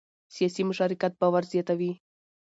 سیاسي 0.35 0.61
مشارکت 0.69 1.11
باور 1.21 1.43
زیاتوي 1.51 1.91